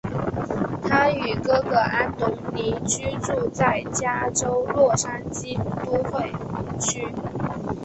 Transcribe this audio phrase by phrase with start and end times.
[0.89, 6.31] 他与哥哥安东尼居住在加州洛杉矶都会
[6.79, 7.05] 区。